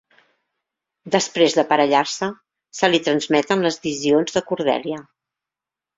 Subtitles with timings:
[1.15, 2.31] Després d'aparellar-se,
[2.79, 5.03] se li transmeten les visions de Cordèlia.